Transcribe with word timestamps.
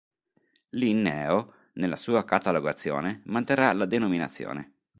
Linneo 0.71 1.53
nella 1.73 1.95
sua 1.95 2.25
catalogazione 2.25 3.21
manterrà 3.25 3.71
la 3.71 3.85
denominazione. 3.85 4.73